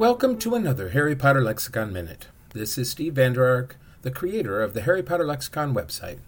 [0.00, 2.28] Welcome to another Harry Potter Lexicon Minute.
[2.54, 6.20] This is Steve Vander Ark, the creator of the Harry Potter Lexicon website.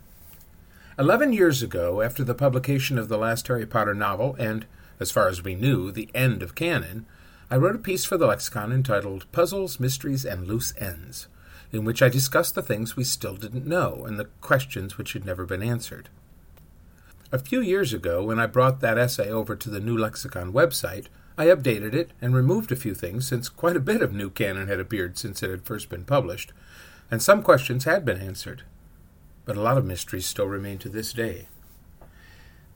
[0.99, 4.67] Eleven years ago, after the publication of the last Harry Potter novel and,
[5.01, 7.07] as far as we knew, the end of canon,
[7.51, 11.29] I wrote a piece for the Lexicon entitled Puzzles, Mysteries, and Loose Ends,
[11.73, 15.25] in which I discussed the things we still didn't know and the questions which had
[15.25, 16.11] never been answered.
[17.33, 21.07] A few years ago, when I brought that essay over to the New Lexicon website,
[21.37, 24.69] I updated it and removed a few things since quite a bit of new canon
[24.69, 26.53] had appeared since it had first been published,
[27.11, 28.65] and some questions had been answered.
[29.45, 31.49] But a lot of mysteries still remain to this day.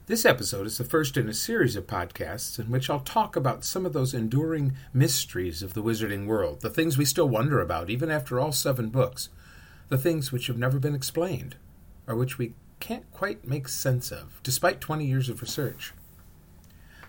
[0.07, 3.65] This episode is the first in a series of podcasts in which I'll talk about
[3.65, 7.89] some of those enduring mysteries of the wizarding world, the things we still wonder about
[7.89, 9.29] even after all seven books,
[9.89, 11.57] the things which have never been explained,
[12.07, 15.93] or which we can't quite make sense of, despite 20 years of research.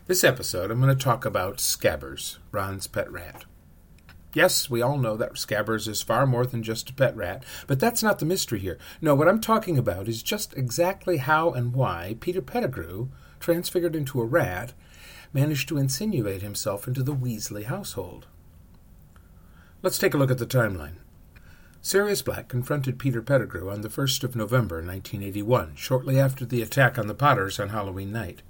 [0.09, 3.45] This episode, I'm going to talk about Scabbers, Ron's pet rat.
[4.33, 7.79] Yes, we all know that Scabbers is far more than just a pet rat, but
[7.79, 8.79] that's not the mystery here.
[9.03, 14.23] No, what I'm talking about is just exactly how and why Peter Pettigrew, transfigured into
[14.23, 14.73] a rat,
[15.35, 18.29] managed to insinuate himself into the Weasley household.
[19.83, 20.97] Let's take a look at the timeline.
[21.83, 26.97] Sirius Black confronted Peter Pettigrew on the 1st of November, 1981, shortly after the attack
[26.99, 28.41] on the Potters on Halloween night.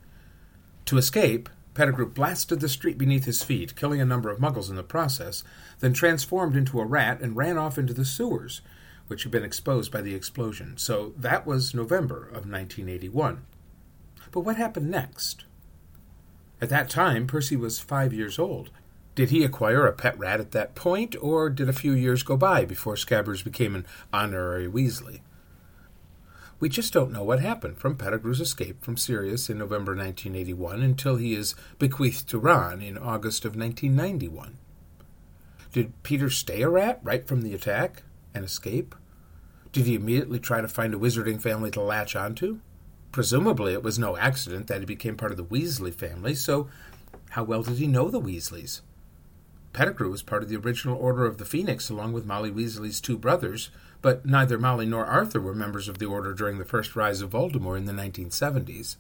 [0.88, 4.76] To escape, Pettigrew blasted the street beneath his feet, killing a number of muggles in
[4.76, 5.44] the process,
[5.80, 8.62] then transformed into a rat and ran off into the sewers,
[9.06, 10.78] which had been exposed by the explosion.
[10.78, 13.44] So that was November of 1981.
[14.32, 15.44] But what happened next?
[16.58, 18.70] At that time, Percy was five years old.
[19.14, 22.38] Did he acquire a pet rat at that point, or did a few years go
[22.38, 25.20] by before Scabbers became an honorary Weasley?
[26.60, 31.16] We just don't know what happened from Pettigrew's escape from Sirius in November 1981 until
[31.16, 34.58] he is bequeathed to Ron in August of 1991.
[35.72, 38.02] Did Peter stay a rat right from the attack
[38.34, 38.96] and escape?
[39.70, 42.58] Did he immediately try to find a wizarding family to latch onto?
[43.12, 46.68] Presumably, it was no accident that he became part of the Weasley family, so
[47.30, 48.80] how well did he know the Weasleys?
[49.78, 53.16] Pettigrew was part of the original Order of the Phoenix along with Molly Weasley's two
[53.16, 53.70] brothers,
[54.02, 57.30] but neither Molly nor Arthur were members of the Order during the first rise of
[57.30, 58.96] Voldemort in the 1970s.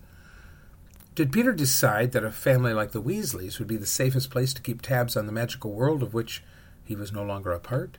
[1.16, 4.62] Did Peter decide that a family like the Weasleys would be the safest place to
[4.62, 6.44] keep tabs on the magical world of which
[6.84, 7.98] he was no longer a part?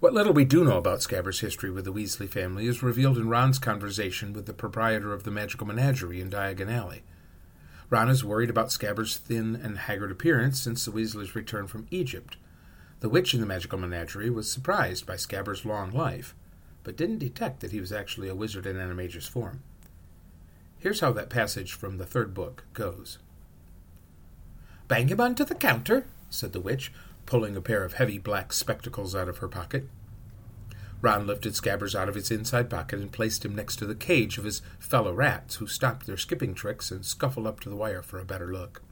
[0.00, 3.28] What little we do know about Scabbers' history with the Weasley family is revealed in
[3.28, 7.04] Ron's conversation with the proprietor of the Magical Menagerie in Diagon Alley.
[7.90, 12.36] Ron is worried about Scabbers' thin and haggard appearance since the Weasleys' return from Egypt.
[13.00, 16.34] The witch in the magical menagerie was surprised by Scabbers' long life,
[16.82, 19.62] but didn't detect that he was actually a wizard in Animagus form.
[20.78, 23.18] Here's how that passage from the third book goes.
[24.88, 26.92] Bang him onto the counter, said the witch,
[27.26, 29.88] pulling a pair of heavy black spectacles out of her pocket.
[31.00, 34.38] Ron lifted Scabbers out of his inside pocket and placed him next to the cage
[34.38, 38.02] of his fellow rats, who stopped their skipping tricks and scuffled up to the wire
[38.02, 38.82] for a better look.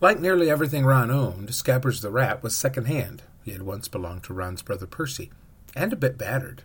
[0.00, 3.22] Like nearly everything Ron owned, Scabbers the rat was second hand.
[3.44, 5.30] He had once belonged to Ron's brother Percy,
[5.74, 6.62] and a bit battered.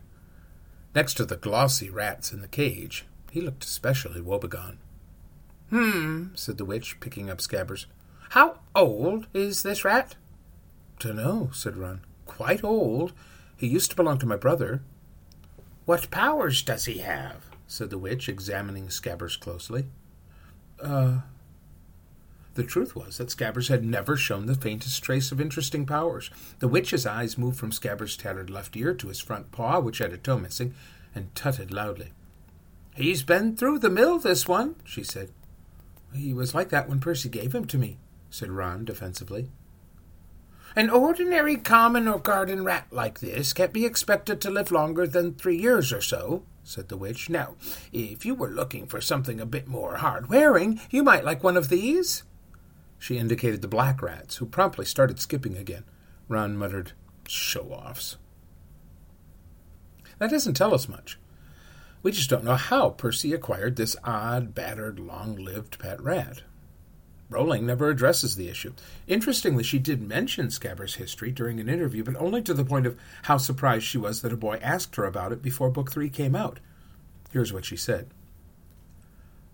[0.93, 4.77] Next to the glossy rats in the cage, he looked especially woebegone.
[5.71, 7.87] Hmm, said the witch, picking up Scabbers.
[8.29, 10.15] How old is this rat?
[10.99, 12.01] Dunno, said Ron.
[12.27, 13.13] Quite old.
[13.63, 14.81] He used to belong to my brother.
[15.85, 17.45] What powers does he have?
[17.65, 19.85] said the witch, examining Scabbers closely.
[20.81, 21.19] Uh,
[22.55, 26.29] the truth was that Scabbers had never shown the faintest trace of interesting powers.
[26.59, 30.11] The witch's eyes moved from Scabbers' tattered left ear to his front paw, which had
[30.11, 30.73] a toe missing,
[31.15, 32.11] and tutted loudly.
[32.95, 35.29] He's been through the mill, this one, she said.
[36.13, 37.95] He was like that when Percy gave him to me,
[38.29, 39.47] said Ron defensively.
[40.75, 45.35] An ordinary common or garden rat like this can't be expected to live longer than
[45.35, 47.29] three years or so, said the witch.
[47.29, 47.55] Now,
[47.91, 51.57] if you were looking for something a bit more hard wearing, you might like one
[51.57, 52.23] of these.
[52.97, 55.83] She indicated the black rats, who promptly started skipping again.
[56.27, 56.93] Ron muttered,
[57.27, 58.17] Show offs.
[60.17, 61.19] That doesn't tell us much.
[62.01, 66.41] We just don't know how Percy acquired this odd, battered, long lived pet rat.
[67.29, 68.73] Rowling never addresses the issue.
[69.07, 72.97] Interestingly, she did mention Scabbers' history during an interview, but only to the point of
[73.23, 76.35] how surprised she was that a boy asked her about it before Book Three came
[76.35, 76.59] out.
[77.31, 78.11] Here's what she said.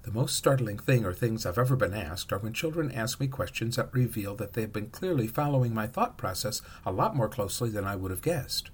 [0.04, 3.28] The most startling thing or things I've ever been asked are when children ask me
[3.28, 7.70] questions that reveal that they've been clearly following my thought process a lot more closely
[7.70, 8.72] than I would have guessed.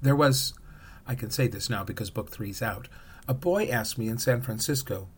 [0.00, 0.54] There was,
[1.06, 2.88] I can say this now because Book Three's out,
[3.26, 5.08] a boy asked me in San Francisco,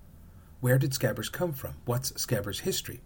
[0.61, 1.75] Where did Scabbers come from?
[1.85, 3.01] What's Scabbers' history?